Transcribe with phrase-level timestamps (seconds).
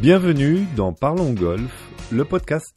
[0.00, 2.72] Bienvenue dans Parlons Golf, le podcast.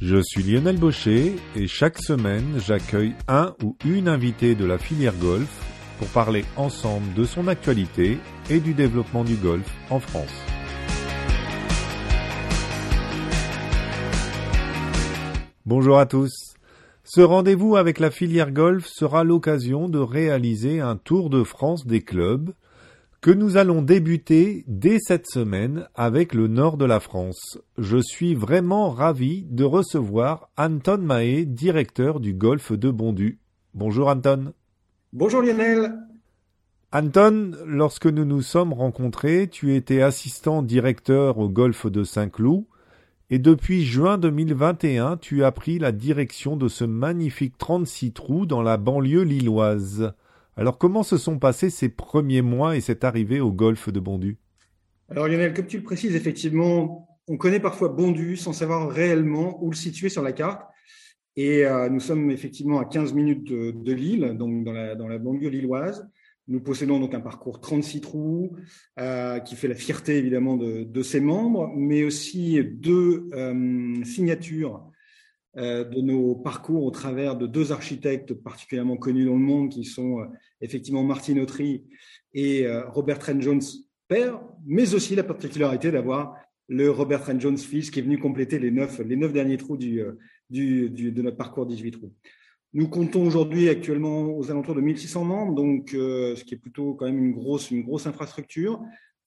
[0.00, 5.14] Je suis Lionel Baucher et chaque semaine j'accueille un ou une invitée de la filière
[5.14, 5.46] golf
[6.00, 8.18] pour parler ensemble de son actualité
[8.50, 10.34] et du développement du golf en France.
[15.64, 16.55] Bonjour à tous.
[17.08, 22.02] Ce rendez-vous avec la filière golf sera l'occasion de réaliser un tour de France des
[22.02, 22.52] clubs
[23.20, 27.58] que nous allons débuter dès cette semaine avec le nord de la France.
[27.78, 33.38] Je suis vraiment ravi de recevoir Anton Mahé, directeur du golf de Bondu.
[33.72, 34.52] Bonjour Anton.
[35.12, 35.92] Bonjour Lionel.
[36.92, 42.64] Anton, lorsque nous nous sommes rencontrés, tu étais assistant directeur au golf de Saint-Cloud
[43.28, 48.62] et depuis juin 2021, tu as pris la direction de ce magnifique 36 trous dans
[48.62, 50.12] la banlieue lilloise.
[50.56, 54.36] Alors comment se sont passés ces premiers mois et cette arrivée au golfe de Bondu
[55.08, 59.70] Alors Lionel, comme tu le précises, effectivement, on connaît parfois Bondu sans savoir réellement où
[59.70, 60.62] le situer sur la carte.
[61.34, 65.18] Et euh, nous sommes effectivement à 15 minutes de, Lille, donc dans la, dans la
[65.18, 66.08] banlieue lilloise.
[66.48, 68.56] Nous possédons donc un parcours 36 trous
[69.00, 74.88] euh, qui fait la fierté évidemment de, ses membres, mais aussi deux euh, signatures
[75.56, 79.84] euh, de nos parcours au travers de deux architectes particulièrement connus dans le monde qui
[79.84, 80.24] sont
[80.60, 81.84] effectivement Martin Autry
[82.32, 83.62] et Robert Trent Jones
[84.06, 86.36] père, mais aussi la particularité d'avoir
[86.68, 89.76] le Robert Trent Jones fils qui est venu compléter les neuf, les neuf derniers trous
[89.76, 90.00] du,
[90.48, 92.12] du, de notre parcours 18 trous.
[92.76, 96.92] Nous comptons aujourd'hui actuellement aux alentours de 1600 membres, donc euh, ce qui est plutôt
[96.92, 98.82] quand même une grosse, une grosse infrastructure.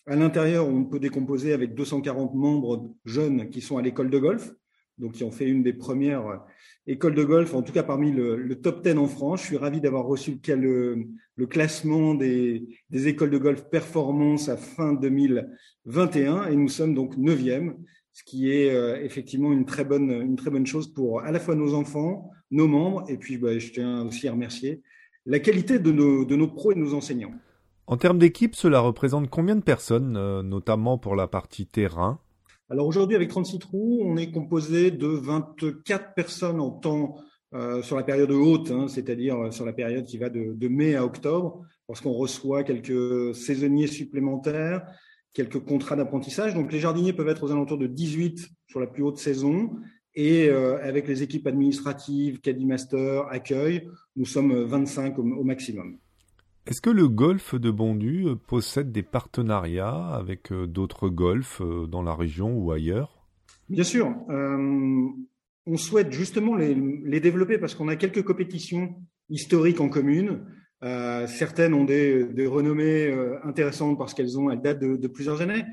[0.06, 4.54] À l'intérieur, on peut décomposer avec 240 membres jeunes qui sont à l'école de golf,
[5.00, 6.44] donc qui ont fait une des premières
[6.86, 9.42] écoles de golf, en tout cas parmi le, top 10 en France.
[9.42, 11.08] Je suis ravi d'avoir reçu le,
[11.48, 17.78] classement des, des, écoles de golf performance à fin 2021 et nous sommes donc neuvième,
[18.20, 21.40] ce qui est euh, effectivement une très bonne, une très bonne chose pour à la
[21.40, 24.82] fois nos enfants, nos membres, et puis bah, je tiens aussi à remercier
[25.26, 27.32] la qualité de nos, de nos pros et de nos enseignants.
[27.88, 32.20] En termes d'équipe, cela représente combien de personnes, euh, notamment pour la partie terrain?
[32.70, 37.16] Alors aujourd'hui, avec 36 trous, on est composé de 24 personnes en temps
[37.54, 40.96] euh, sur la période haute, hein, c'est-à-dire sur la période qui va de, de mai
[40.96, 44.86] à octobre, parce qu'on reçoit quelques saisonniers supplémentaires,
[45.34, 46.54] quelques contrats d'apprentissage.
[46.54, 49.72] Donc les jardiniers peuvent être aux alentours de 18 sur la plus haute saison
[50.16, 55.98] et euh, avec les équipes administratives, Caddy Master, accueil, nous sommes 25 au, maximum.
[56.66, 62.02] Est-ce que le golf de Bondu euh, possède des partenariats avec euh, d'autres golfs dans
[62.02, 63.28] la région ou ailleurs?
[63.70, 64.16] Bien sûr.
[64.28, 68.96] on souhaite justement les, les développer parce qu'on a quelques compétitions
[69.30, 70.42] historiques en commune.
[70.84, 75.66] Euh, certaines ont des, renommées euh, intéressantes parce qu'elles ont, elles datent de, plusieurs années.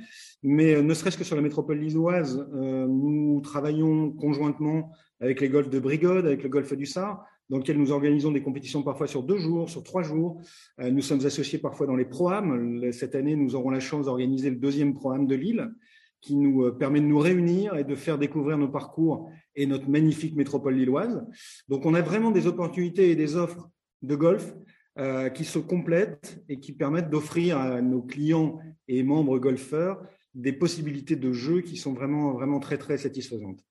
[0.43, 4.91] Mais euh, ne serait-ce que sur la métropole lilloise, euh, nous travaillons conjointement
[5.21, 8.43] avec les golfs de Brigode, avec le golfe du Sar, dans lequel nous organisons des
[8.43, 10.43] compétitions parfois sur deux jours, sur trois jours.
[10.79, 12.93] nous sommes associés parfois dans les programmes.
[12.93, 15.71] Cette année, nous aurons la chance d'organiser le deuxième programme de Lille,
[16.21, 20.35] qui nous permet de nous réunir et de faire découvrir nos parcours et notre magnifique
[20.35, 21.25] métropole lilloise.
[21.69, 23.71] Donc, on a vraiment des opportunités et des offres
[24.03, 24.53] de golf
[24.99, 28.59] euh, qui se complètent et qui permettent d'offrir à nos clients
[28.89, 30.03] et membres golfeurs
[30.35, 33.65] des possibilités de jeu qui sont vraiment, vraiment très, très satisfaisantes.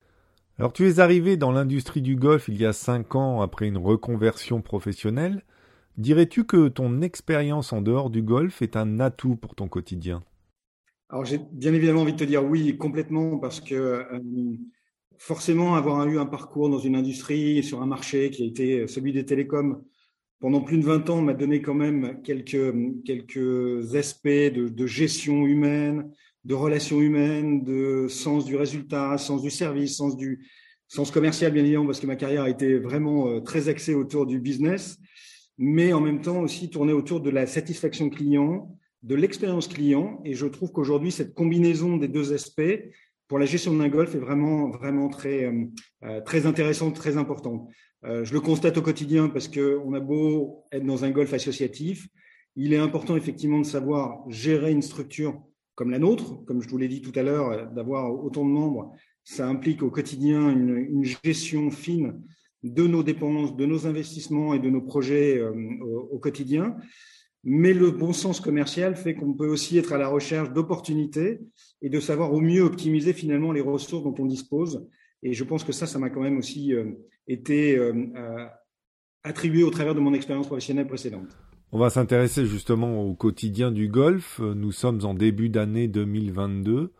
[0.58, 3.78] Alors, tu es arrivé dans l'industrie du golf il y a cinq ans après une
[3.78, 5.44] reconversion professionnelle.
[5.98, 10.24] Dirais-tu que ton expérience en dehors du golf est un atout pour ton quotidien?
[11.10, 14.04] Alors, j'ai bien évidemment envie de te dire oui, complètement, parce que euh,
[15.18, 19.12] forcément, avoir eu un parcours dans une industrie, sur un marché qui a été celui
[19.12, 19.84] des télécoms,
[20.40, 22.74] pendant plus de 20 ans, m'a donné quand même quelques,
[23.06, 26.12] quelques aspects de, gestion humaine,
[26.44, 30.46] de relations humaines, de sens du résultat, sens du service, sens du
[30.88, 34.26] sens commercial, bien évidemment, parce que ma carrière a été vraiment euh, très axée autour
[34.26, 35.00] du business,
[35.58, 40.22] mais en même temps aussi tournée autour de la satisfaction client, de l'expérience client.
[40.26, 42.80] Et je trouve qu'aujourd'hui, cette combinaison des deux aspects
[43.28, 45.66] pour la gestion d'un golf est vraiment, vraiment très, euh,
[46.04, 47.68] euh, très intéressante, très importante.
[48.06, 52.08] Euh, je le constate au quotidien parce qu'on a beau être dans un golf associatif,
[52.56, 55.42] il est important effectivement de savoir gérer une structure
[55.74, 58.94] comme la nôtre, comme je vous l'ai dit tout à l'heure, d'avoir autant de membres,
[59.24, 62.22] ça implique au quotidien une, gestion fine
[62.64, 65.52] de nos dépenses, de nos investissements et de nos projets euh,
[66.12, 66.78] au, quotidien.
[67.44, 71.42] Mais le bon sens commercial fait qu'on peut aussi être à la recherche d'opportunités
[71.82, 74.88] et de savoir au mieux optimiser finalement les ressources dont on dispose
[75.26, 76.86] et je pense que ça, ça m'a quand même aussi euh,
[77.28, 78.46] été euh, euh,
[79.24, 81.38] attribué au travers de mon expérience professionnelle précédente.
[81.72, 84.40] On va s'intéresser justement au quotidien du golf.
[84.40, 86.94] Nous sommes en début d'année 2022.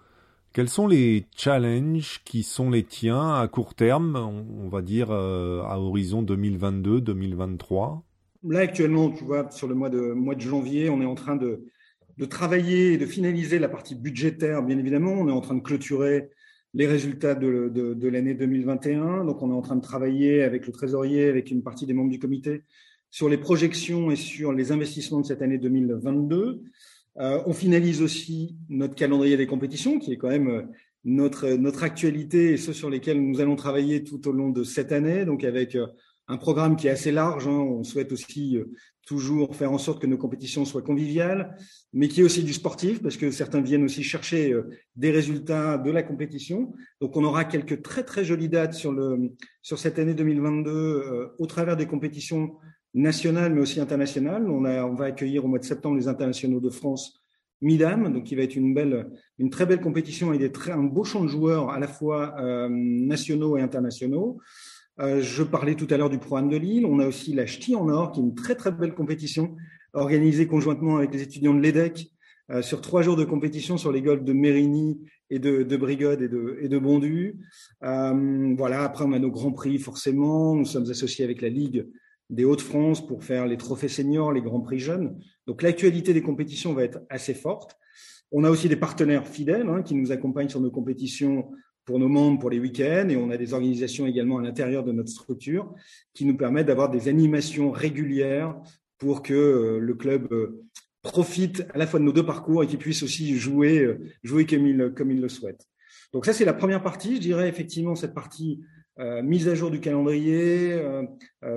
[0.56, 5.62] Quels sont les challenges qui sont les tiens à court terme, on va dire euh,
[5.64, 8.00] à horizon 2022-2023
[8.48, 11.36] Là actuellement, tu vois, sur le mois de, mois de janvier, on est en train
[11.36, 11.66] de,
[12.18, 15.12] de travailler et de finaliser la partie budgétaire, bien évidemment.
[15.12, 16.30] On est en train de clôturer
[16.76, 19.24] les résultats de, l'année 2021.
[19.24, 22.12] Donc, on est en train de travailler avec le trésorier, avec une partie des membres
[22.12, 22.64] du comité
[23.10, 26.62] sur les projections et sur les investissements de cette année 2022.
[27.18, 30.62] Euh, on finalise aussi notre calendrier des compétitions, qui est quand même euh,
[31.06, 34.92] notre, notre actualité et ceux sur lesquels nous allons travailler tout au long de cette
[34.92, 35.24] année.
[35.24, 35.88] Donc, avec euh,
[36.28, 37.48] un programme qui est assez large.
[37.48, 37.52] Hein.
[37.52, 38.66] On souhaite aussi euh,
[39.06, 41.56] toujours faire en sorte que nos compétitions soient conviviales,
[41.94, 45.78] mais qui est aussi du sportif, parce que certains viennent aussi chercher euh, des résultats
[45.78, 46.74] de la compétition.
[47.00, 49.32] Donc, on aura quelques très très jolies dates sur le
[49.62, 52.56] sur cette année 2022 euh, au travers des compétitions
[52.96, 54.50] nationales, mais aussi internationales.
[54.50, 57.22] On, a, on va accueillir au mois de septembre les internationaux de France
[57.62, 59.08] Midam, donc qui va être une belle,
[59.38, 62.36] une très belle compétition et des très, un beau champ de joueurs à la fois
[62.70, 64.40] nationaux et internationaux.
[65.00, 66.86] Euh, je parlais tout à l'heure du programme de Lille.
[66.86, 69.56] On a aussi la Ch'ti en Or, qui est une très très belle compétition
[69.94, 72.12] organisée conjointement avec les étudiants de l'EDEC
[72.52, 75.00] euh, sur trois jours de compétition sur les golfs de Mérigny
[75.30, 77.40] et de, de Brigode et de, et de Bondu.
[77.84, 78.84] Euh, voilà.
[78.84, 80.56] Après, on a nos grands prix forcément.
[80.56, 81.88] Nous sommes associés avec la Ligue
[82.30, 85.20] des Hauts-de-France pour faire les trophées seniors, les grands prix jeunes.
[85.46, 87.78] Donc l'actualité des compétitions va être assez forte.
[88.32, 91.52] On a aussi des partenaires fidèles hein, qui nous accompagnent sur nos compétitions
[91.86, 94.92] pour nos membres pour les week-ends et on a des organisations également à l'intérieur de
[94.92, 95.74] notre structure
[96.14, 98.56] qui nous permettent d'avoir des animations régulières
[98.98, 100.64] pour que euh, le club euh,
[101.04, 104.46] profite à la fois de nos deux parcours et qu'il puisse aussi jouer, euh, jouer
[104.46, 105.68] comme il, comme il le souhaite.
[106.12, 107.18] Donc ça, c'est la première partie.
[107.18, 108.62] Je dirais effectivement cette partie
[109.24, 110.80] mise à jour du calendrier,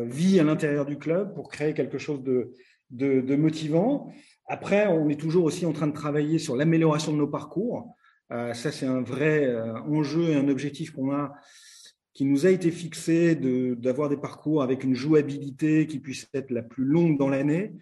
[0.07, 2.51] vie à l'intérieur du club pour créer quelque chose de,
[2.91, 4.13] de, de motivant.
[4.47, 7.95] Après, on est toujours aussi en train de travailler sur l'amélioration de nos parcours.
[8.33, 11.33] Euh, ça, c'est un vrai euh, enjeu et un objectif qu'on a,
[12.15, 13.35] qui nous a été fixé
[13.77, 17.73] d'avoir des parcours avec une jouabilité qui puisse être la plus longue dans l'année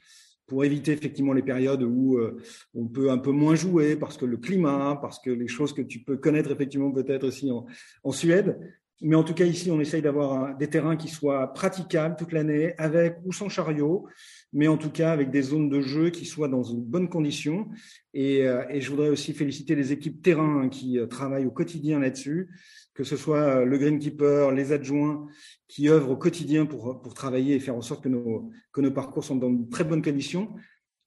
[0.46, 2.40] pour éviter effectivement les périodes où euh,
[2.74, 5.82] on peut un peu moins jouer parce que le climat, parce que les choses que
[5.82, 7.66] tu peux connaître effectivement peut-être aussi en,
[8.04, 8.58] en, Suède.
[9.02, 12.74] Mais en tout cas, ici, on essaye d'avoir des terrains qui soient praticables toute l'année,
[12.78, 14.06] avec ou sans chariot,
[14.52, 17.68] mais en tout cas avec des zones de jeu qui soient dans une bonne condition.
[18.14, 21.98] Et, euh, je voudrais aussi féliciter les équipes terrain hein, qui euh, travaillent au quotidien
[21.98, 22.48] là-dessus,
[22.94, 25.26] que ce soit euh, le greenkeeper, les adjoints
[25.68, 28.90] qui œuvrent au quotidien pour, pour travailler et faire en sorte que nos, que nos
[28.90, 30.54] parcours sont dans de très bonnes conditions.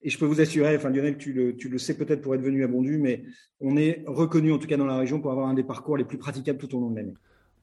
[0.02, 2.42] Et je peux vous assurer, enfin Lionel, tu le, tu le sais peut-être pour être
[2.42, 3.26] venu à Bondu, mais
[3.60, 6.06] on est reconnu en tout cas dans la région pour avoir un des parcours les
[6.06, 7.16] plus praticables tout au long de l'année.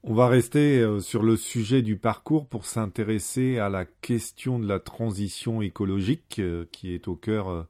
[0.09, 4.69] On va rester euh, sur le sujet du parcours pour s'intéresser à la question de
[4.69, 7.65] la transition écologique euh, qui est au cœur euh,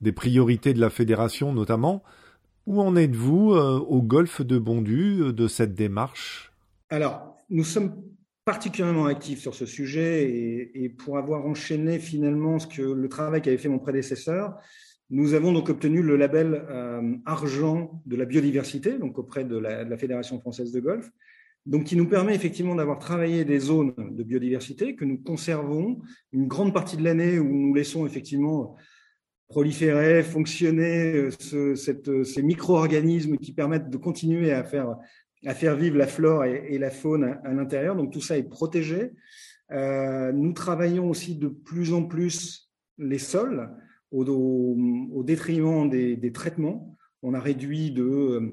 [0.00, 2.02] des priorités de la fédération notamment.
[2.66, 6.52] Où en êtes-vous au golfe de Bondu de cette démarche?
[6.90, 7.94] Alors, nous sommes
[8.44, 10.28] particulièrement actifs sur ce sujet
[10.74, 14.56] et, pour avoir enchaîné finalement ce que le travail qu'avait fait mon prédécesseur,
[15.10, 16.66] nous avons donc obtenu le label
[17.24, 21.12] argent de la biodiversité, donc auprès de la, de la Fédération française de golf
[21.66, 26.00] donc qui nous permet effectivement d'avoir travaillé des zones de biodiversité que nous conservons
[26.32, 28.76] une grande partie de l'année où nous laissons effectivement
[29.48, 34.96] proliférer, fonctionner euh, euh, ces micro-organismes qui permettent de continuer à faire,
[35.44, 37.96] à faire vivre la flore et, la faune à, l'intérieur.
[37.96, 39.12] Donc tout ça est protégé.
[39.72, 43.70] Euh, nous travaillons aussi de plus en plus les sols
[44.12, 46.96] au, détriment des, traitements.
[47.22, 48.52] On a réduit de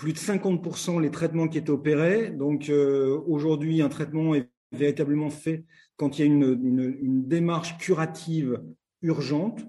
[0.00, 2.30] plus de 50% les traitements qui étaient opérés.
[2.30, 5.66] Donc euh, aujourd'hui, un traitement est véritablement fait
[5.96, 8.62] quand il y a une, démarche curative
[9.02, 9.60] urgente.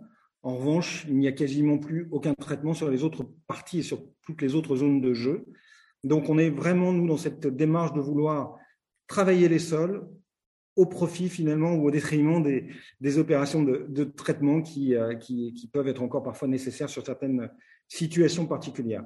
[0.42, 4.06] En revanche, il n'y a quasiment plus aucun traitement sur les autres parties et sur
[4.26, 5.46] toutes les autres zones de jeu.
[6.06, 8.56] Donc on est vraiment, nous, dans cette démarche de vouloir
[9.08, 10.08] travailler les sols
[10.78, 16.24] au profit finalement ou au détriment des, opérations de, traitement euh, qui peuvent être encore
[16.24, 17.52] parfois nécessaires sur certaines
[17.90, 19.04] situations particulières.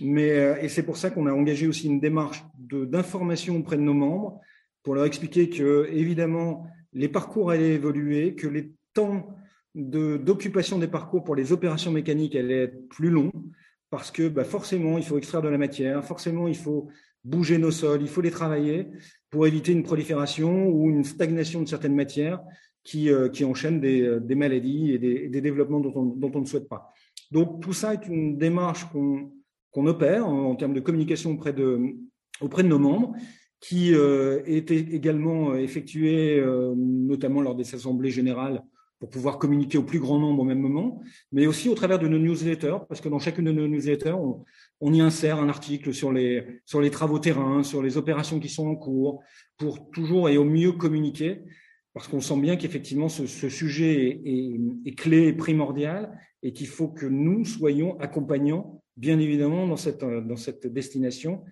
[0.00, 3.82] Mais, euh, et c'est pour ça qu'on a engagé aussi une démarche d'information auprès de
[3.82, 4.40] nos membres
[4.82, 9.28] pour leur expliquer que, évidemment, les parcours allaient évoluer, que les temps
[9.74, 13.32] d'occupation des parcours pour les opérations mécaniques allaient être plus longs,
[13.90, 16.88] parce que bah, forcément, il faut extraire de la matière, forcément, il faut
[17.24, 18.88] bouger nos sols, il faut les travailler
[19.30, 22.40] pour éviter une prolifération ou une stagnation de certaines matières
[22.84, 26.32] qui, euh, qui enchaînent des, euh, des, maladies et des, des développements dont on, dont
[26.34, 26.92] on ne souhaite pas.
[27.30, 29.32] Donc tout ça est une démarche qu'on
[29.72, 31.80] qu'on opère en, termes de communication auprès de,
[32.40, 33.14] auprès de nos membres,
[33.60, 38.62] qui euh, était également effectué, euh, notamment lors des assemblées générales
[39.02, 41.02] pour pouvoir communiquer au plus grand nombre au même moment,
[41.32, 44.14] mais aussi au travers de nos newsletters, parce que dans chacune de nos newsletters,
[44.80, 48.48] on, y insère un article sur les, sur les travaux terrain, sur les opérations qui
[48.48, 49.20] sont en cours,
[49.58, 51.42] pour toujours et au mieux communiquer,
[51.94, 56.86] parce qu'on sent bien qu'effectivement ce, sujet est, est, clé et primordial, et qu'il faut
[56.86, 61.44] que nous soyons accompagnants, bien évidemment, dans cette, dans cette destination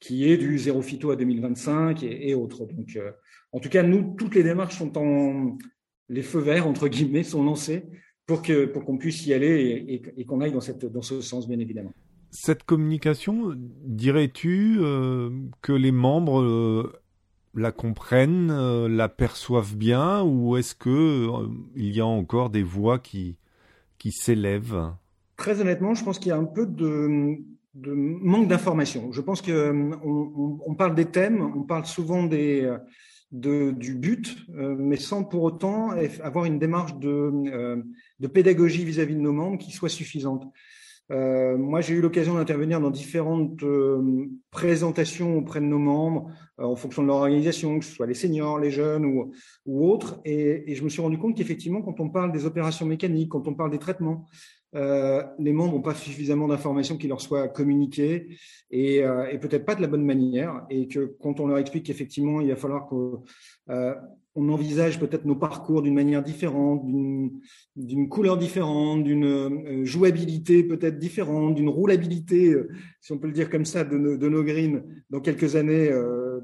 [0.00, 2.66] qui est du zéro phyto à 2025 et, autres.
[2.66, 3.12] Donc, euh,
[3.52, 5.56] en tout cas, nous, toutes les démarches sont en,
[6.08, 7.84] les feux verts, entre guillemets, sont lancés
[8.26, 11.48] pour qu'on pour qu'on puisse y aller et, qu'on aille dans, cette, dans ce sens,
[11.48, 11.92] bien évidemment.
[12.30, 15.30] Cette communication, dirais-tu euh,
[15.60, 16.92] que les membres euh,
[17.54, 21.28] la comprennent, euh, la perçoivent bien, ou est-ce que
[21.76, 23.36] il y a encore des voix qui,
[23.98, 24.92] qui s'élèvent?
[25.42, 27.36] Très honnêtement, je pense qu'il y a un peu de,
[27.74, 29.10] manque d'information.
[29.10, 29.90] Je pense qu'on
[30.64, 35.90] on, parle des thèmes, on parle souvent du but, euh, mais sans pour autant
[36.22, 37.82] avoir une démarche de, euh,
[38.20, 40.44] de pédagogie vis-à-vis de nos membres qui soit suffisante.
[41.10, 43.64] Euh, moi, j'ai eu l'occasion d'intervenir dans différentes
[44.52, 48.60] présentations auprès de nos membres, en fonction de leur organisation, que ce soit les seniors,
[48.60, 49.04] les jeunes
[49.66, 53.30] ou, autres, et je me suis rendu compte qu'effectivement, quand on parle des opérations mécaniques,
[53.30, 54.28] quand on parle des traitements,
[54.74, 58.38] euh, les membres n'ont pas suffisamment d'informations qui leur soient communiquées
[58.70, 60.64] et, euh, et peut-être pas de la bonne manière.
[60.70, 63.22] Et que quand on leur explique qu'effectivement, il va falloir qu'on
[63.70, 63.94] euh,
[64.36, 71.68] envisage peut-être nos parcours d'une manière différente, d'une couleur différente, d'une jouabilité peut-être différente, d'une
[71.68, 72.54] roulabilité,
[73.02, 75.90] si on peut le dire comme ça, de, nos, de greens dans quelques années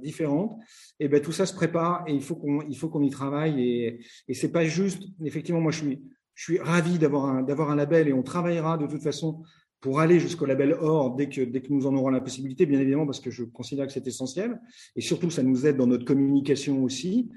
[0.03, 0.59] différentes,
[1.01, 4.01] et eh ben tout ça se prépare et il faut qu'on il y travaille et,
[4.29, 5.03] et c'est pas juste.
[5.25, 6.03] Effectivement, moi je suis
[6.39, 9.43] je suis ravi d'avoir un, d'avoir un label et on travaillera de toute façon
[9.81, 12.79] pour aller jusqu'au label or dès que, dès que nous en aurons la possibilité, bien
[12.79, 14.61] évidemment, parce que je considère que c'est essentiel.
[14.95, 17.29] Et surtout, ça nous aide dans notre communication aussi.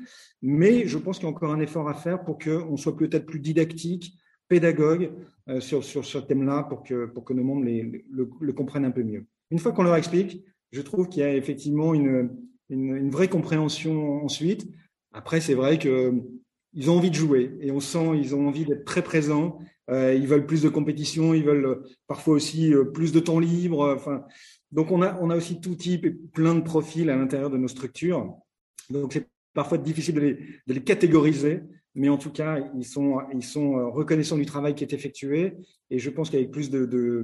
[0.44, 3.26] Mais je pense qu'il y a encore un effort à faire pour qu'on soit peut-être
[3.26, 4.14] plus didactique,
[4.48, 5.12] pédagogue
[5.50, 8.92] euh, sur, sur ce thème-là, pour que, pour que nos membres les, le, comprennent un
[8.92, 9.26] peu mieux.
[9.50, 12.38] Une fois qu'on leur explique, je trouve qu'il y a effectivement une,
[12.70, 14.68] une vraie compréhension ensuite.
[15.12, 16.22] Après, c'est vrai que
[16.74, 19.60] ils ont envie de jouer et on sent ils ont envie d'être très présents.
[19.90, 23.40] Euh, ils veulent plus de compétition, ils veulent euh, parfois aussi euh, plus de temps
[23.40, 23.94] libre.
[23.96, 24.24] Enfin,
[24.72, 27.58] donc on a on a aussi tout type et plein de profils à l'intérieur de
[27.58, 28.34] nos structures.
[28.90, 30.34] Donc c'est parfois difficile de les,
[30.68, 31.62] de les catégoriser,
[31.94, 35.58] mais en tout cas ils sont ils sont reconnaissants du travail qui est effectué
[35.90, 37.24] et je pense qu'avec plus de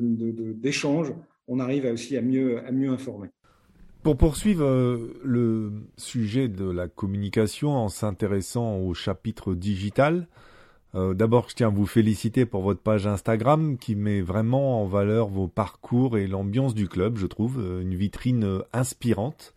[0.58, 1.14] d'échanges,
[1.48, 3.30] on arrive aussi à mieux à mieux informer.
[4.08, 10.30] Pour poursuivre euh, le sujet de la communication en s'intéressant au chapitre digital,
[10.96, 14.86] euh, d'abord je tiens à vous féliciter pour votre page Instagram qui met vraiment en
[14.86, 19.54] valeur vos parcours et l'ambiance du club, je trouve, euh, une vitrine inspirante.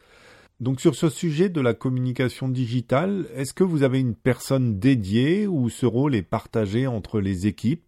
[0.58, 5.46] Donc sur ce sujet de la communication digitale, est-ce que vous avez une personne dédiée
[5.46, 7.84] ou ce rôle est partagé entre les équipes?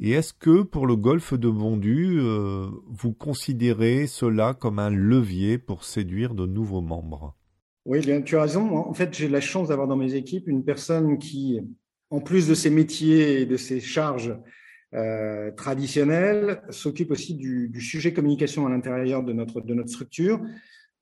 [0.00, 5.58] Et est-ce que pour le golfe de Bondu, euh, vous considérez cela comme un levier
[5.58, 7.36] pour séduire de nouveaux membres?
[7.86, 8.76] Oui, tu as raison.
[8.76, 11.60] En fait, j'ai la chance d'avoir dans mes équipes une personne qui,
[12.10, 14.34] en plus de ses métiers et de ses charges
[14.94, 20.40] euh, traditionnelles, s'occupe aussi du, du, sujet communication à l'intérieur de notre, de notre structure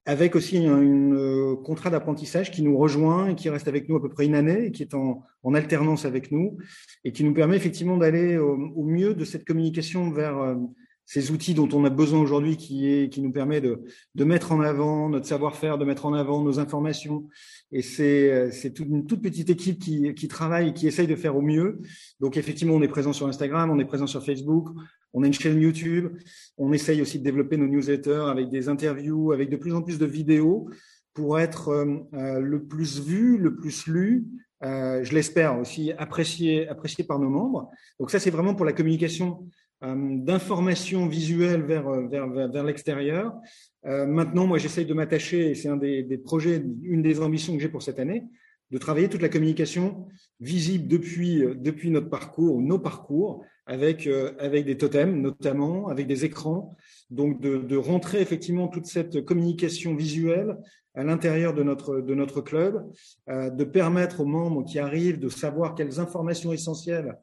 [0.04, 0.82] avec aussi un
[1.12, 4.34] euh, contrat d'apprentissage qui nous rejoint et qui reste avec nous à peu près une
[4.34, 6.58] année et qui est en, en alternance avec nous
[7.04, 10.56] et qui nous permet effectivement d'aller au, au, mieux de cette communication vers euh,
[11.04, 13.82] ces outils dont on a besoin aujourd'hui, qui, est, qui nous permet de,
[14.14, 17.28] de mettre en avant notre savoir-faire, de mettre en avant nos informations.
[17.70, 21.36] Et c'est toute une toute petite équipe qui, qui travaille et qui essaye de faire
[21.36, 21.80] au mieux.
[22.20, 24.68] Donc effectivement, on est présent sur Instagram, on est présent sur Facebook,
[25.12, 26.16] on a une chaîne YouTube,
[26.56, 29.98] on essaye aussi de développer nos newsletters avec des interviews, avec de plus en plus
[29.98, 30.68] de vidéos
[31.14, 34.24] pour être euh, euh le plus vu, le plus lu,
[34.64, 37.70] euh, je l'espère aussi apprécié, apprécié par nos membres.
[37.98, 39.48] Donc ça, c'est vraiment pour la communication
[39.82, 43.34] d'informations visuelles vers, euh, vers, vers, l'extérieur.
[43.86, 47.54] Euh, maintenant, moi, j'essaye de m'attacher, et c'est un des, des, projets, une des ambitions
[47.54, 48.24] que j'ai pour cette année,
[48.70, 50.06] de travailler toute la communication
[50.40, 54.08] visible depuis, depuis notre parcours, nos parcours, avec,
[54.38, 56.74] avec des totems notamment, avec des écrans,
[57.10, 60.56] donc de, de rentrer effectivement toute cette communication visuelle
[60.94, 62.84] à l'intérieur de notre, de notre club,
[63.28, 67.16] euh, de permettre aux membres qui arrivent de savoir quelles informations essentielles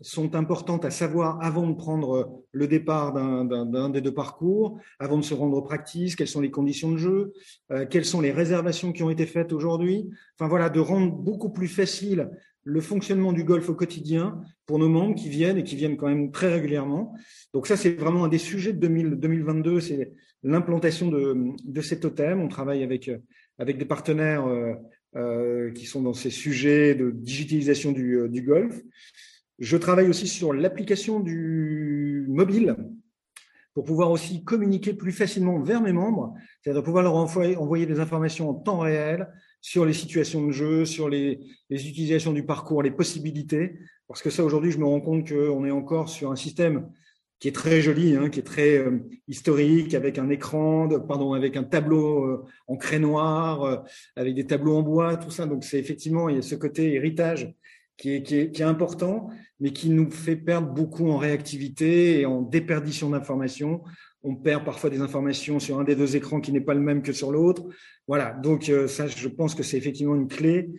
[0.00, 5.24] sont importantes à savoir avant de prendre le départ d'un des deux parcours, avant de
[5.24, 7.32] se rendre aux practice, quelles sont les conditions de jeu,
[7.72, 10.08] euh, quelles sont les réservations qui ont été faites aujourd'hui.
[10.38, 12.30] Enfin voilà, de rendre beaucoup plus facile
[12.62, 16.08] le fonctionnement du golf au quotidien pour nos membres qui viennent et qui viennent quand
[16.08, 17.14] même très régulièrement.
[17.54, 20.12] Donc ça, c'est vraiment un des sujets de 2022, c'est
[20.42, 22.40] l'implantation de, de ces totems.
[22.40, 23.10] On travaille avec,
[23.58, 24.46] avec des partenaires
[25.16, 28.78] euh, qui sont dans ces sujets de digitalisation du, du golf.
[29.58, 32.76] Je travaille aussi sur l'application du mobile
[33.74, 38.50] pour pouvoir aussi communiquer plus facilement vers mes membres, c'est-à-dire pouvoir leur envoyer, des informations
[38.50, 39.28] en temps réel
[39.60, 43.78] sur les situations de jeu, sur les, utilisations du parcours, les possibilités.
[44.06, 46.88] Parce que ça, aujourd'hui, je me rends compte qu'on est encore sur un système
[47.38, 48.98] qui est très joli, hein, qui est très euh,
[49.28, 53.76] historique, avec un écran, pardon, avec un tableau euh, en craie noir, euh,
[54.16, 55.46] avec des tableaux en bois, tout ça.
[55.46, 57.54] Donc, c'est effectivement, il y a ce côté héritage
[57.98, 59.28] qui est, qui est, qui est important
[59.60, 63.82] mais qui nous fait perdre beaucoup en réactivité et en déperdition d'informations.
[64.22, 67.02] On perd parfois des informations sur un des deux écrans qui n'est pas le même
[67.02, 67.64] que sur l'autre.
[68.06, 70.70] Voilà, donc euh, ça, je pense que c'est effectivement une clé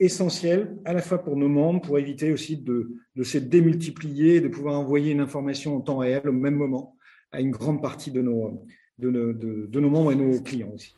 [0.00, 4.48] essentielle à la fois pour nos membres, pour éviter aussi de, de se démultiplier, de
[4.48, 6.96] pouvoir envoyer une information en temps réel au même moment
[7.30, 8.64] à une grande partie de nos,
[8.98, 10.94] de nos, de, nos membres et nos clients aussi.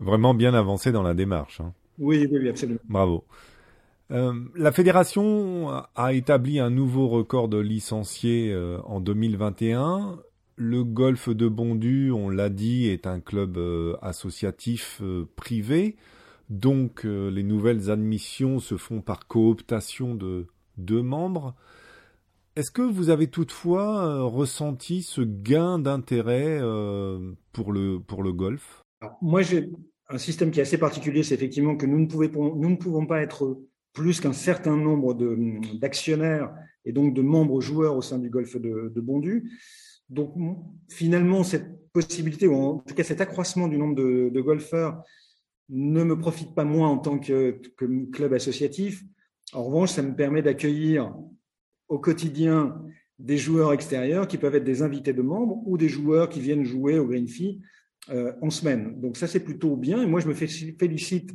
[0.00, 1.60] Vraiment bien avancé dans la démarche.
[1.60, 1.72] Hein.
[1.98, 2.80] Oui, oui, absolument.
[2.84, 3.24] Bravo.
[4.12, 10.18] Euh, la fédération a établi un nouveau record de licenciés euh, en 2021.
[10.56, 15.02] Le golf de Bondu, on l'a dit, est un club euh, associatif
[15.34, 15.96] privé,
[16.48, 20.46] donc les nouvelles admissions se font par cooptation de
[20.78, 21.54] deux membres.
[22.54, 26.58] Est-ce que vous avez toutefois ressenti ce gain d'intérêt
[27.52, 28.82] pour le, pour le golf
[29.20, 29.70] Moi, j'ai
[30.08, 33.04] un système qui est assez particulier, c'est effectivement que nous ne, pouvons, nous ne pouvons
[33.04, 33.58] pas être
[33.96, 35.14] plus qu'un certain nombre
[35.80, 39.50] d'actionnaires et donc de membres joueurs au sein du golfe de, Bondu.
[40.10, 40.34] Donc
[40.90, 45.02] finalement, cette possibilité, ou en tout cas cet accroissement du nombre de, golfeurs,
[45.70, 47.58] ne me profite pas moins en tant que,
[48.12, 49.02] club associatif.
[49.54, 51.14] En revanche, ça me permet d'accueillir
[51.88, 52.78] au quotidien
[53.18, 56.64] des joueurs extérieurs qui peuvent être des invités de membres ou des joueurs qui viennent
[56.64, 57.62] jouer au Green Fee
[58.10, 59.00] euh, en semaine.
[59.00, 60.02] Donc ça, c'est plutôt bien.
[60.02, 61.32] Et moi, je me félicite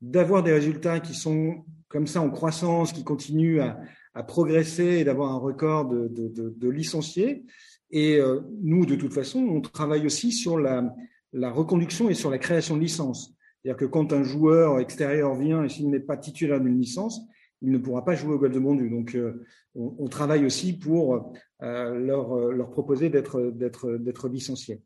[0.00, 3.78] d'avoir des résultats qui sont comme ça en croissance, qui continue à,
[4.26, 7.44] progresser et d'avoir un record de, licenciés.
[7.90, 10.94] Et euh, nous, de toute façon, on travaille aussi sur la,
[11.34, 13.34] reconduction et sur la création de licences.
[13.62, 17.20] C'est-à-dire que quand un joueur extérieur vient et s'il n'est pas titulaire d'une licence,
[17.60, 18.90] il ne pourra pas jouer au Golf de Bondu.
[18.90, 24.82] Donc, euh, on, travaille aussi pour euh, leur, proposer d'être licenciés.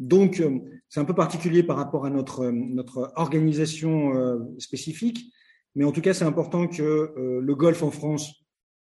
[0.00, 0.42] Donc,
[0.88, 4.12] c'est un peu particulier par rapport à notre organisation
[4.58, 5.32] spécifique,
[5.78, 8.34] mais en tout cas, c'est important que euh, le golf en France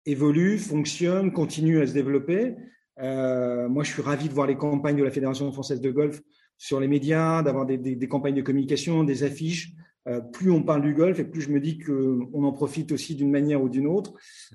[0.07, 2.57] évolue, fonctionne, continue à se développer.
[2.99, 6.21] Euh, moi, je suis ravi de voir les campagnes de la Fédération française de golf
[6.59, 9.71] sur les médias, d'avoir des, des, campagnes de communication, des affiches.
[10.09, 13.15] Euh, plus on parle du golf et plus je me dis qu'on en profite aussi
[13.15, 14.15] d'une manière ou d'une autre.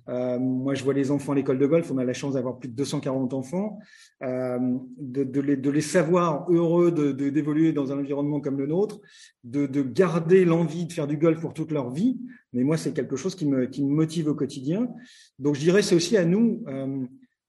[0.10, 1.92] Euh, moi, je vois les enfants à l'école de golf.
[1.92, 3.80] On a la chance d'avoir plus de 240 enfants.
[4.24, 4.58] Euh,
[4.98, 9.00] de, les, savoir heureux d'évoluer dans un environnement comme le nôtre,
[9.44, 12.18] de, garder l'envie de faire du golf pour toute leur vie.
[12.54, 14.90] Mais moi, c'est quelque chose qui me, qui me motive au quotidien.
[15.38, 16.64] Donc, je dirais, c'est aussi à nous,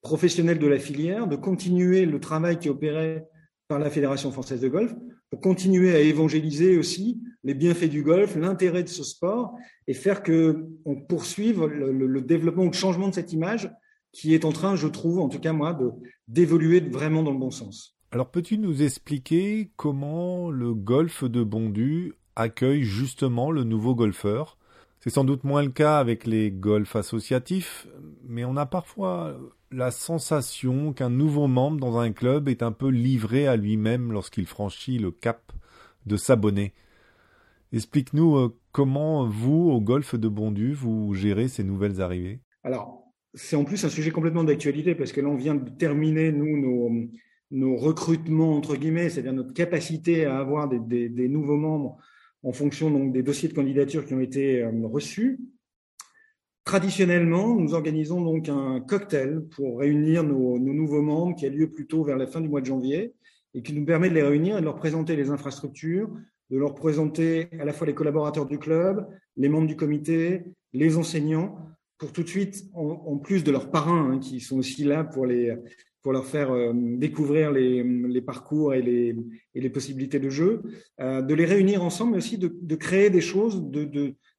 [0.03, 3.25] professionnels de la filière, de continuer le travail qui opéré
[3.69, 4.95] par la Fédération française de golf
[5.31, 9.55] pour continuer à évangéliser aussi les bienfaits du golf, l'intérêt de ce sport
[9.87, 13.71] et faire que on poursuive le, développement ou le changement de cette image
[14.13, 15.79] qui est en train, je trouve, en tout cas moi,
[16.27, 17.97] d'évoluer vraiment dans le bon sens.
[18.13, 24.59] Alors peux-tu nous expliquer comment le golf de Bondu accueille justement le nouveau golfeur?
[25.01, 27.87] C'est sans doute moins le cas avec les golfs associatifs,
[28.25, 29.37] mais on a parfois
[29.77, 34.47] la sensation qu'un nouveau membre dans un club est un peu livré à lui-même lorsqu'il
[34.47, 35.53] franchit le cap
[36.07, 36.73] de s'abonner.
[37.75, 42.41] Explique-nous euh, comment vous, au golfe de Bondu, vous gérez ces nouvelles arrivées?
[42.65, 46.33] Alors, c'est en plus un sujet complètement d'actualité parce que là, on vient de terminer,
[46.33, 47.13] nous,
[47.51, 51.99] nos, recrutements, entre guillemets, c'est-à-dire notre capacité à avoir des, nouveaux membres
[52.43, 55.39] en fonction des dossiers de candidature qui ont été euh, reçus.
[56.67, 62.03] Traditionnellement, nous organisons donc un cocktail pour réunir nos, nouveaux membres qui a lieu plutôt
[62.03, 63.15] vers la fin du mois de janvier
[63.55, 66.11] et qui nous permet de les réunir et de leur présenter les infrastructures,
[66.51, 70.97] de leur présenter à la fois les collaborateurs du club, les membres du comité, les
[70.97, 71.57] enseignants,
[71.99, 75.25] pour tout de suite, en, plus de leurs parrains hein, qui sont aussi là pour,
[75.25, 75.57] les,
[76.03, 79.15] pour leur faire euh, découvrir les, les, parcours et les,
[79.55, 80.65] et les possibilités de jeu,
[81.01, 83.63] euh, de les réunir ensemble, mais aussi de, de créer des choses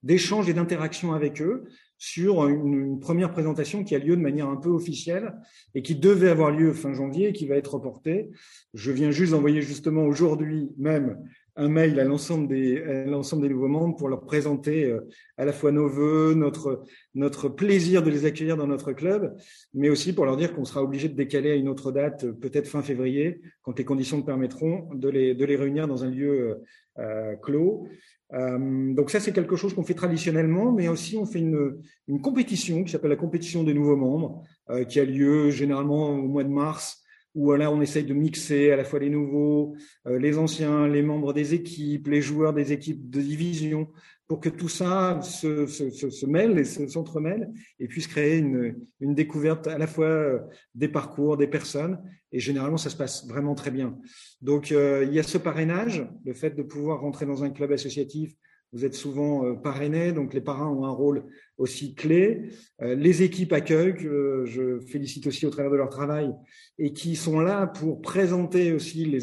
[0.03, 1.63] d'échange de, et d'interaction avec eux
[1.97, 5.33] sur une, première présentation qui a lieu de manière un peu officielle
[5.75, 8.29] et qui devait avoir lieu fin janvier et qui va être reportée.
[8.73, 11.17] Je viens juste d'envoyer justement aujourd'hui même
[11.57, 15.01] un mail à l'ensemble des, l'ensemble des nouveaux membres pour leur présenter euh,
[15.37, 16.83] à la fois nos voeux, notre,
[17.15, 19.35] notre plaisir de les accueillir dans notre club,
[19.73, 22.67] mais aussi pour leur dire qu'on sera obligé de décaler à une autre date, peut-être
[22.67, 26.61] fin février, quand les conditions le permettront, de les, de les réunir dans un lieu
[26.99, 27.87] euh, clos.
[28.33, 32.21] Euh, donc ça, c'est quelque chose qu'on fait traditionnellement, mais aussi on fait une, une
[32.21, 36.43] compétition qui s'appelle la compétition des nouveaux membres, euh, qui a lieu généralement au mois
[36.43, 37.03] de mars
[37.37, 39.75] où là on essaye de mixer à la fois les nouveaux,
[40.07, 43.87] euh, les anciens, les membres des équipes, les joueurs des équipes de division,
[44.27, 49.13] pour que tout ça se, se, se, mêle et s'entremêle et puisse créer une, une,
[49.13, 50.39] découverte à la fois euh,
[50.73, 51.99] des parcours, des personnes.
[52.31, 53.97] Et généralement, ça se passe vraiment très bien.
[54.41, 57.71] Donc, euh, il y a ce parrainage, le fait de pouvoir rentrer dans un club
[57.71, 58.33] associatif
[58.73, 61.25] vous êtes souvent euh, parrainés, donc les parrains ont un rôle
[61.57, 62.49] aussi clé.
[62.81, 66.31] Euh, les équipes accueillent, que je félicite aussi au travers de leur travail,
[66.77, 69.21] et qui sont là pour présenter aussi les,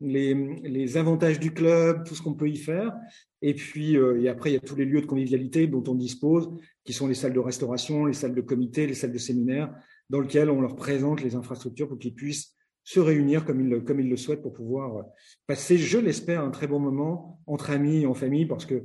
[0.00, 2.94] les, les avantages du club, tout ce qu'on peut y faire.
[3.42, 5.94] Et puis, euh, et après, il y a tous les lieux de convivialité dont on
[5.94, 6.48] dispose,
[6.84, 9.74] qui sont les salles de restauration, les salles de comité, les salles de séminaire,
[10.08, 12.55] dans lesquelles on leur présente les infrastructures pour qu'ils puissent
[12.86, 15.04] se réunir comme ils, comme ils le souhaitent pour pouvoir
[15.48, 18.84] passer, je l'espère, un très bon moment entre amis et en famille, parce que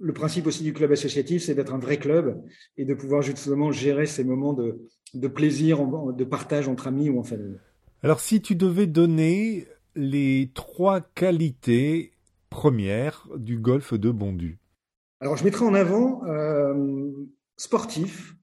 [0.00, 2.42] le principe aussi du club associatif, c'est d'être un vrai club
[2.76, 7.20] et de pouvoir justement gérer ces moments de, de plaisir, de partage entre amis ou
[7.20, 7.60] en famille.
[8.02, 12.14] Alors si tu devais donner les trois qualités
[12.50, 14.58] premières du golf de Bondu
[15.20, 17.12] Alors je mettrais en avant euh,
[17.56, 18.34] sportif,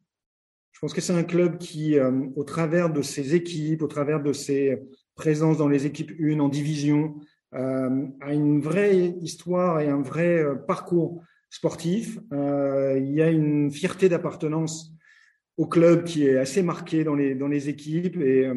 [0.80, 4.24] je pense que c'est un club qui, euh, au travers de ses équipes, au travers
[4.24, 4.82] de ses
[5.14, 7.20] présences dans les équipes 1 en division,
[7.54, 12.18] euh, a une vraie histoire et un vrai euh, parcours sportif.
[12.32, 14.94] il y a une fierté d'appartenance
[15.58, 18.50] au club qui est assez marquée dans les, dans les équipes et,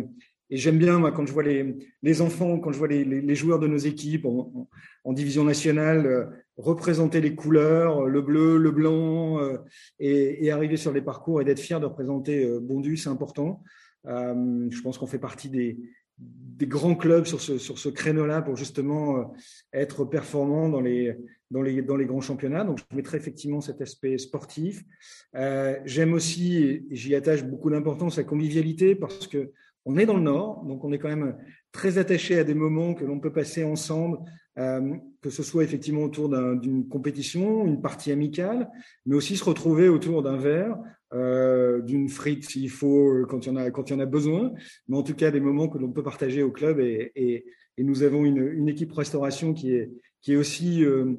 [0.52, 3.66] et j'aime bien, moi, quand je vois les, enfants, quand je vois les, joueurs de
[3.66, 6.26] nos équipes en, division nationale euh,
[6.58, 9.56] représenter les couleurs, le bleu, le blanc, euh,
[9.98, 13.62] et, arriver sur les parcours et d'être fier de représenter euh, Bondu, c'est important.
[14.06, 15.78] Euh, je pense qu'on fait partie des,
[16.60, 19.34] grands clubs sur ce, créneau-là pour justement
[19.72, 21.16] être performant dans les,
[21.50, 22.64] grands championnats.
[22.64, 24.84] Donc, je mettrai effectivement cet aspect sportif.
[25.34, 29.50] Euh, J'aime aussi, et j'y attache beaucoup d'importance, la convivialité parce que
[29.84, 31.36] on est dans le Nord, donc on est quand même
[31.72, 34.18] très attaché à des moments que l'on peut passer ensemble,
[34.58, 38.70] euh, que ce soit effectivement autour d'une compétition, une partie amicale,
[39.06, 40.78] mais aussi se retrouver autour d'un verre,
[41.14, 44.06] euh, d'une frite s'il faut, quand il, y en a, quand il y en a
[44.06, 44.52] besoin,
[44.88, 46.80] mais en tout cas des moments que l'on peut partager au club.
[46.80, 47.44] Et,
[47.78, 51.14] nous avons une, équipe restauration qui est, aussi euh,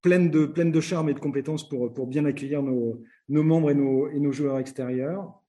[0.00, 3.74] pleine, de, charme et de compétences pour, bien accueillir nos, membres et
[4.20, 5.42] nos joueurs extérieurs.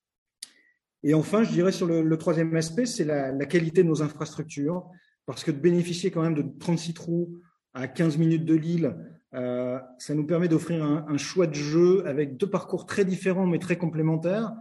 [1.07, 4.89] Et enfin, je dirais sur le, troisième aspect, c'est la, qualité de nos infrastructures,
[5.25, 7.39] parce que de bénéficier quand même de 36 trous
[7.73, 8.93] à 15 minutes de Lille,
[9.33, 13.57] euh, ça nous permet d'offrir un, choix de jeu avec deux parcours très différents mais
[13.57, 14.51] très complémentaires.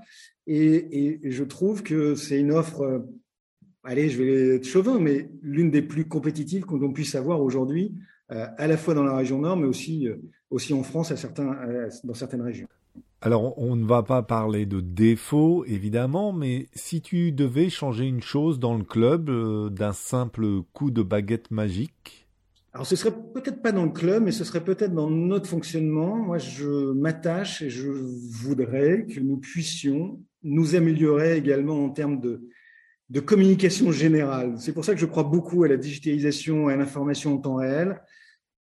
[0.46, 3.00] Et, je trouve que c'est une offre, euh,
[3.82, 7.92] allez, je vais être chauvin, mais l'une des plus compétitives qu'on puisse avoir aujourd'hui,
[8.30, 10.08] euh, à la fois dans la région Nord, mais aussi,
[10.70, 11.12] en France
[12.04, 12.68] dans certaines régions.
[13.22, 18.22] Alors, on ne va pas parler de défauts, évidemment, mais si tu devais changer une
[18.22, 22.28] chose dans le club euh, d'un simple coup de baguette magique?
[22.74, 26.14] Alors, ce serait peut-être pas dans le club, mais ce serait peut-être dans notre fonctionnement.
[26.16, 33.20] Moi, je m'attache et je voudrais que nous puissions nous améliorer également en termes de
[33.20, 34.56] communication générale.
[34.58, 37.56] C'est pour ça que je crois beaucoup à la digitalisation et à l'information en temps
[37.56, 37.98] réel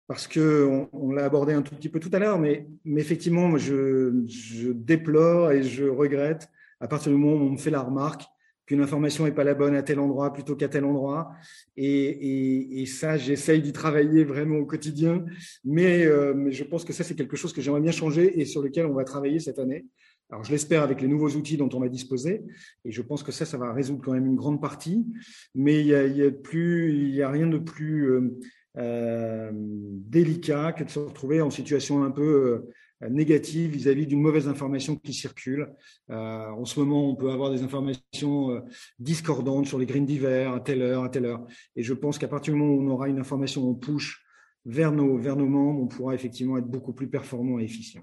[0.07, 3.57] parce que on, l'a abordé un tout petit peu tout à l'heure, mais, mais, effectivement,
[3.57, 7.81] je, je, déplore et je regrette à partir du moment où on me fait la
[7.81, 8.23] remarque
[8.65, 11.31] qu'une information n'est pas la bonne à tel endroit plutôt qu'à tel endroit.
[11.75, 15.25] Et, et, et ça, j'essaye d'y travailler vraiment au quotidien,
[15.63, 18.45] mais, euh, mais je pense que ça, c'est quelque chose que j'aimerais bien changer et
[18.45, 19.85] sur lequel on va travailler cette année.
[20.29, 22.41] Alors, je l'espère avec les nouveaux outils dont on va disposer,
[22.85, 25.05] et je pense que ça, ça va résoudre quand même une grande partie.
[25.53, 28.39] Mais il y a, y a a rien de plus euh,
[28.75, 32.65] euh, délicat que de se retrouver en situation un peu
[33.03, 35.69] euh, négative vis-à-vis d'une mauvaise information qui circule.
[36.09, 38.63] Euh, en ce moment, on peut avoir des informations
[38.97, 41.45] discordantes sur les greens d'hiver à telle heure, à telle heure.
[41.75, 44.25] Et je pense qu'à partir du moment où on aura une information en push
[44.65, 48.01] vers nos, vers nos membres, on pourra effectivement être beaucoup plus performant et efficient.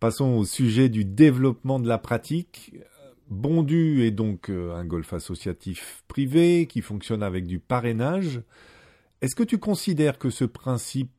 [0.00, 2.74] Passons au sujet du développement de la pratique.
[3.28, 8.42] Bondu est donc un golf associatif privé qui fonctionne avec du parrainage.
[9.20, 11.10] Est-ce que tu considères que ce principe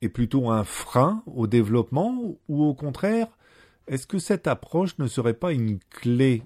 [0.00, 3.28] est plutôt un frein au développement ou au contraire,
[3.88, 6.42] est-ce que cette approche ne serait pas une clé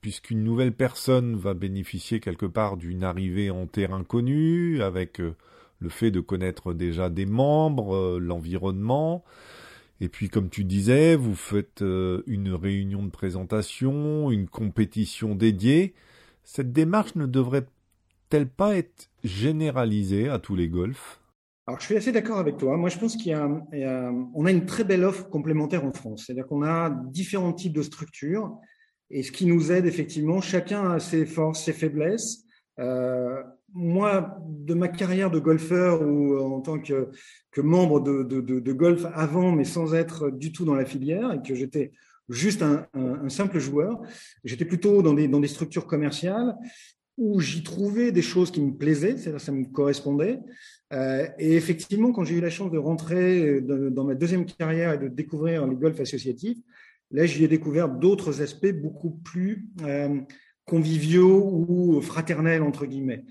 [0.00, 5.34] puisqu'une nouvelle personne va bénéficier quelque part d'une arrivée en terrain connu avec euh,
[5.80, 9.24] le fait de connaître déjà des membres, l'environnement?
[10.00, 15.94] Et puis, comme tu disais, vous faites une réunion de présentation, une compétition dédiée.
[16.44, 17.24] Cette démarche ne
[18.30, 21.20] devrait-elle pas être généralisée à tous les golfs?
[21.66, 22.76] Alors, je suis assez d'accord avec toi.
[22.76, 23.48] Moi, je pense qu'il y a,
[24.34, 26.24] on a une très belle offre complémentaire en France.
[26.26, 28.56] C'est-à-dire qu'on a différents types de structures
[29.10, 32.44] et ce qui nous aide effectivement, chacun a ses forces, ses faiblesses.
[32.78, 37.10] Euh, moi, de ma carrière de golfeur ou en tant que,
[37.56, 41.92] membre de, golf avant, mais sans être du tout dans la filière et que j'étais
[42.28, 42.86] juste un,
[43.28, 44.00] simple joueur,
[44.44, 46.54] j'étais plutôt dans des structures commerciales
[47.16, 50.38] où j'y trouvais des choses qui me plaisaient, c'est-à-dire ça me correspondait.
[50.92, 54.98] Euh, et effectivement, quand j'ai eu la chance de rentrer dans ma deuxième carrière et
[54.98, 56.58] de découvrir le golf associatif,
[57.10, 60.20] là, j'y ai découvert d'autres aspects beaucoup plus euh,
[60.64, 63.24] conviviaux ou fraternels, entre guillemets.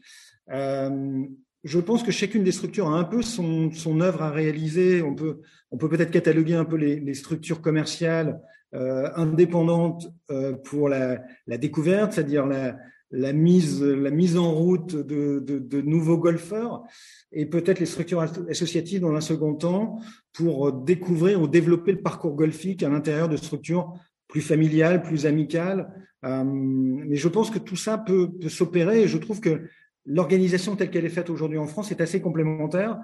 [0.51, 1.23] Euh,
[1.63, 5.01] je pense que chacune des structures a un peu son, son œuvre à réaliser.
[5.01, 8.39] On peut on peut peut-être cataloguer un peu les, les structures commerciales
[8.73, 12.77] euh, indépendantes euh, pour la, la découverte, c'est-à-dire la,
[13.11, 16.83] la mise, la mise en route de, de, de nouveaux golfeurs
[17.31, 19.99] et peut-être les structures associatives dans un second temps
[20.33, 23.93] pour découvrir ou développer le parcours golfique à l'intérieur de structures
[24.27, 25.93] plus familiales, plus amicales.
[26.25, 29.61] Euh, mais je pense que tout ça peut, peut s'opérer et je trouve que
[30.05, 32.99] l'organisation telle qu'elle est faite aujourd'hui en France est assez complémentaire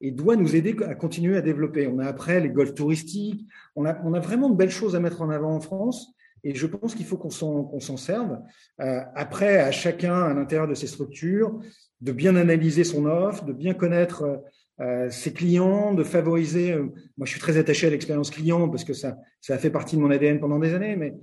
[0.00, 1.86] et doit nous aider à continuer à développer.
[1.86, 5.00] On a après les golfs touristiques, on a, on a vraiment de belles choses à
[5.00, 6.15] mettre en avant en France.
[6.46, 8.38] Et je pense qu'il faut qu'on s'en serve.
[8.80, 11.58] Euh, après, à chacun, à l'intérieur de ces structures,
[12.00, 14.40] de bien analyser son offre, de bien connaître
[14.80, 16.72] euh, ses clients, de favoriser.
[16.72, 16.84] Euh,
[17.16, 19.96] moi, je suis très attaché à l'expérience client parce que ça, ça a fait partie
[19.96, 21.14] de mon ADN pendant des années, mais,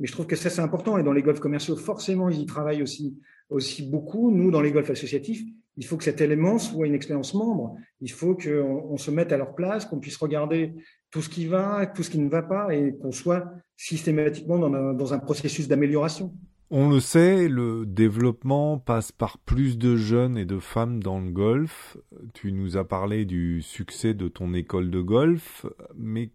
[0.00, 0.98] je trouve que ça, c'est important.
[0.98, 3.16] Et dans les golfs commerciaux, forcément, ils y travaillent aussi,
[3.50, 4.32] aussi beaucoup.
[4.32, 5.44] Nous, dans les golfs associatifs,
[5.76, 7.76] il faut que cet élément soit une expérience membre.
[8.00, 10.74] Il faut qu'on on se mette à leur place, qu'on puisse regarder
[11.12, 14.72] tout ce qui va, tout ce qui ne va pas, et qu'on soit systématiquement dans
[14.72, 16.34] un, dans un processus d'amélioration.
[16.70, 21.30] On le sait, le développement passe par plus de jeunes et de femmes dans le
[21.30, 21.98] golf.
[22.32, 26.30] Tu nous as parlé du succès de ton école de golf, mais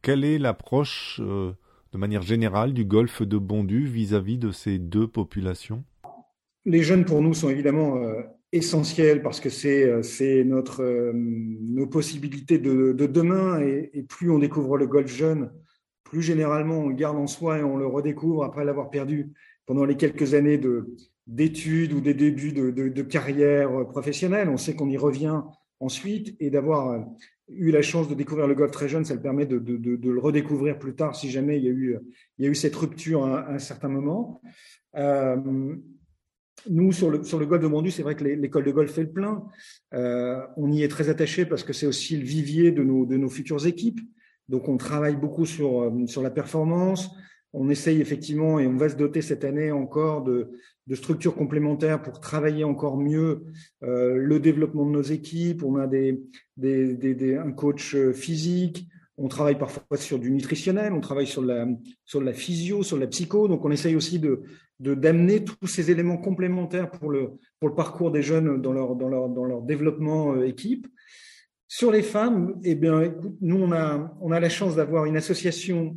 [0.00, 1.52] quelle est l'approche euh,
[1.92, 5.84] de manière générale du golf de Bondu vis-à-vis de ces deux populations?
[6.64, 11.86] Les jeunes pour nous sont évidemment euh, essentiel parce que c'est euh, notre euh, nos
[11.86, 15.50] possibilités de, de demain et, plus on découvre le golf jeune,
[16.04, 19.32] plus généralement on le garde en soi et on le redécouvre après l'avoir perdu
[19.64, 20.94] pendant les quelques années de
[21.26, 24.48] d'études ou des débuts de, de, de, carrière professionnelle.
[24.48, 25.40] On sait qu'on y revient
[25.78, 26.98] ensuite et d'avoir euh,
[27.48, 30.20] eu la chance de découvrir le golf très jeune, ça le permet de, de, le
[30.20, 31.96] redécouvrir plus tard si jamais il y a eu,
[32.38, 34.42] il y a eu cette rupture à, un certain moment.
[36.68, 39.02] Nous, sur le, sur le golf de Mondu, c'est vrai que l'école de golf fait
[39.02, 39.44] le plein.
[39.94, 43.16] Euh, on y est très attaché parce que c'est aussi le vivier de nos, de
[43.16, 44.00] nos futures équipes.
[44.48, 47.10] Donc, on travaille beaucoup sur, euh, sur la performance.
[47.52, 50.52] On essaye effectivement, et on va se doter cette année encore de,
[50.86, 53.44] de structures complémentaires pour travailler encore mieux
[53.82, 55.62] euh, le développement de nos équipes.
[55.62, 56.22] On a des,
[56.56, 61.66] des, des, un coach physique, on travaille parfois sur du nutritionnel, on travaille sur la,
[62.04, 63.48] sur la physio, sur la psycho.
[63.48, 64.42] Donc, on essaye aussi de,
[64.80, 69.08] d'amener tous ces éléments complémentaires pour le, pour le parcours des jeunes dans leur, dans
[69.08, 70.86] leur, dans leur développement euh, équipe.
[71.68, 75.96] Sur les femmes, eh bien, nous, on a, on a la chance d'avoir une association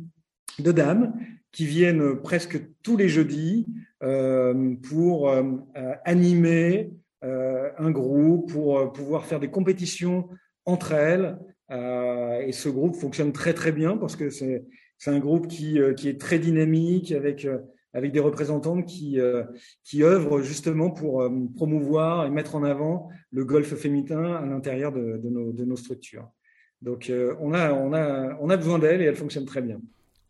[0.58, 1.14] de dames
[1.52, 3.66] qui viennent presque tous les jeudis
[4.02, 5.42] euh, pour euh,
[6.04, 6.92] animer
[7.24, 10.28] euh, un groupe, pour euh, pouvoir faire des compétitions
[10.64, 11.38] entre elles.
[11.70, 14.62] Et ce groupe fonctionne très très bien parce que c'est
[15.06, 17.46] un groupe qui, qui est très dynamique avec
[17.96, 19.42] avec des représentantes qui, euh,
[19.82, 24.92] qui œuvrent justement pour euh, promouvoir et mettre en avant le golf féminin à l'intérieur
[24.92, 26.28] de, nos, de, nos, structures.
[26.82, 29.80] Donc euh, on, a, on, a, on a besoin d'elles et elles fonctionnent très bien.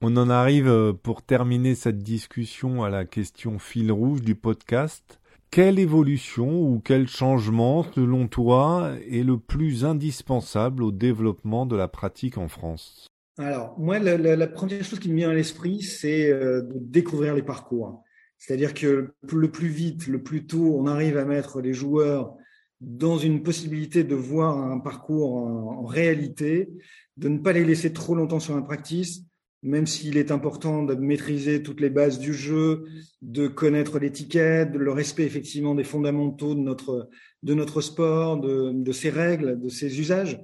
[0.01, 5.19] On en arrive pour terminer cette discussion à la question fil rouge du podcast.
[5.57, 11.89] Quelle évolution ou quel changement, selon toi, est le plus indispensable au développement de la
[11.89, 13.07] pratique en France?
[13.39, 17.43] Alors, moi, la, première chose qui me vient à l'esprit, c'est euh, de découvrir les
[17.43, 18.05] parcours.
[18.37, 22.35] C'est-à-dire que le plus vite, le plus tôt, on arrive à mettre les joueurs
[22.83, 26.69] dans une possibilité de voir un parcours en, en réalité,
[27.17, 29.23] de ne pas les laisser trop longtemps sur un practice,
[29.67, 32.85] même s'il est important de maîtriser toutes les bases du jeu,
[33.21, 37.09] de connaître l'étiquette, le respect effectivement des fondamentaux de notre,
[37.43, 40.41] de notre sport, de, ses règles, de ses usages.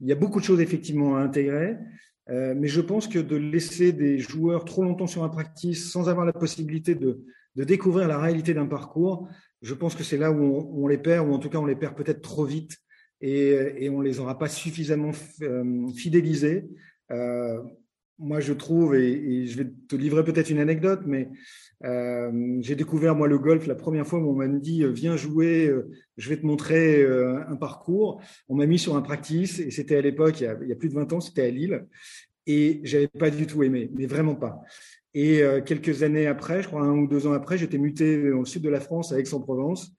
[0.00, 1.76] Il y a beaucoup de choses effectivement à intégrer.
[2.30, 6.10] Euh, mais je pense que de laisser des joueurs trop longtemps sur un practice sans
[6.10, 7.24] avoir la possibilité de,
[7.56, 9.28] de découvrir la réalité d'un parcours,
[9.62, 11.64] je pense que c'est là où on, on, les perd, ou en tout cas on
[11.64, 12.76] les perd peut-être trop vite
[13.22, 15.12] et, on ne les aura pas suffisamment
[15.96, 16.68] fidélisés.
[18.18, 21.28] Moi, je trouve, et, je vais te livrer peut-être une anecdote, mais
[22.60, 25.72] j'ai découvert moi le golf la première fois où on m'a dit viens jouer,
[26.16, 28.20] je vais te montrer un parcours.
[28.48, 30.94] On m'a mis sur un practice et c'était à l'époque, il, y a plus de
[30.94, 31.86] 20 ans, c'était à Lille
[32.48, 34.62] et j'avais pas du tout aimé, mais vraiment pas.
[35.14, 38.44] Et euh, quelques années après, je crois un ou deux ans après, j'étais muté le
[38.44, 39.92] sud de la France, à Aix-en-Provence.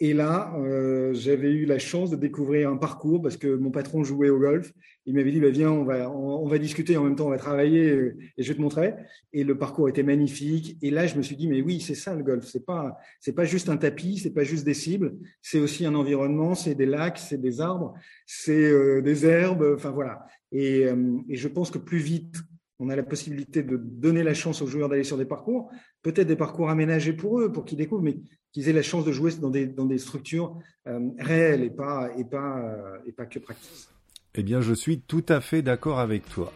[0.00, 4.04] Et là, euh, j'avais eu la chance de découvrir un parcours parce que mon patron
[4.04, 4.72] jouait au golf.
[5.06, 7.38] Il m'avait dit, bah, viens, on va, on, va discuter, en même temps, on va
[7.38, 8.94] travailler euh, et je vais te montrer.
[9.32, 10.78] Et le parcours était magnifique.
[10.82, 12.44] Et là, je me suis dit, mais oui, c'est ça le golf.
[12.46, 15.16] C'est pas, c'est pas juste un tapis, c'est pas juste des cibles.
[15.42, 19.74] C'est aussi un environnement, c'est des lacs, c'est des arbres, c'est des herbes.
[19.74, 20.26] Enfin voilà.
[20.52, 20.86] Et,
[21.28, 22.36] et je pense que plus vite
[22.78, 25.70] on a la possibilité de donner la chance aux joueurs d'aller sur des parcours,
[26.02, 28.18] peut-être des parcours aménagés pour eux, pour qu'ils découvrent, mais
[28.52, 32.10] qu'ils aient la chance de jouer dans des, dans des structures euh, réelles et pas,
[32.16, 33.88] et, pas, euh, et pas que practice.
[34.34, 36.52] Eh bien, je suis tout à fait d'accord avec toi.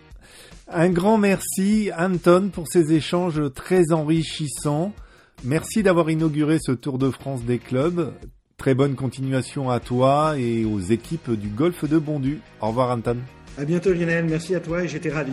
[0.68, 4.92] Un grand merci, Anton, pour ces échanges très enrichissants.
[5.44, 8.12] Merci d'avoir inauguré ce Tour de France des clubs.
[8.56, 12.40] Très bonne continuation à toi et aux équipes du Golfe de Bondu.
[12.60, 13.16] Au revoir, Anton.
[13.58, 14.26] À bientôt, Lionel.
[14.26, 15.32] Merci à toi et j'étais ravi.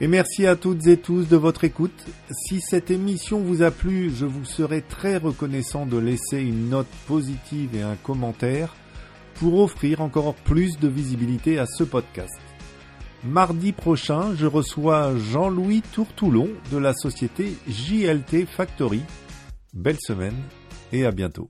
[0.00, 2.04] Et merci à toutes et tous de votre écoute.
[2.30, 6.88] Si cette émission vous a plu, je vous serai très reconnaissant de laisser une note
[7.06, 8.74] positive et un commentaire
[9.34, 12.40] pour offrir encore plus de visibilité à ce podcast.
[13.24, 19.02] Mardi prochain, je reçois Jean-Louis Tourtoulon de la société JLT Factory.
[19.72, 20.36] Belle semaine
[20.92, 21.48] et à bientôt.